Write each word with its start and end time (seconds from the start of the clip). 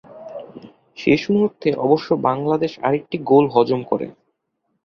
শেষ 0.97 1.21
মুহূর্তে 1.33 1.69
অবশ্য 1.85 2.09
বাংলাদেশ 2.27 2.71
আরেকটি 2.87 3.17
গোল 3.29 3.45
হজম 3.55 3.81
করে। 3.83 4.07